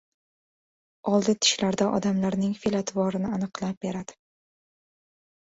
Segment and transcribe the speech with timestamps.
[1.11, 4.19] Oldi tishlarda odamlarning fe`l-atvorini aniqlab beradi